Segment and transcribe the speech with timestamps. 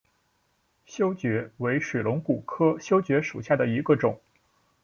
[0.83, 4.19] 修蕨为水龙骨科修蕨属下的一个种。